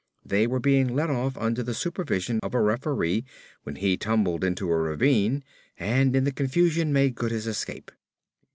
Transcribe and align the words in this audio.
They 0.25 0.47
were 0.47 0.59
being 0.59 0.87
led 0.95 1.11
off 1.11 1.37
under 1.37 1.61
the 1.61 1.75
supervision 1.75 2.39
of 2.41 2.55
a 2.55 2.59
referee 2.59 3.23
when 3.61 3.75
he 3.75 3.97
tumbled 3.97 4.43
into 4.43 4.67
a 4.71 4.75
ravine 4.75 5.43
and 5.77 6.15
in 6.15 6.23
the 6.23 6.31
confusion 6.31 6.91
made 6.91 7.13
good 7.13 7.29
his 7.29 7.45
escape. 7.45 7.91